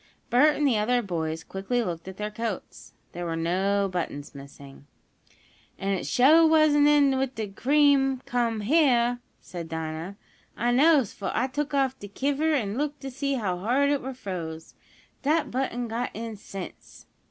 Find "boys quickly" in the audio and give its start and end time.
1.03-1.83